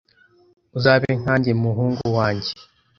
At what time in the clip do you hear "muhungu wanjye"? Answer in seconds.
1.63-2.51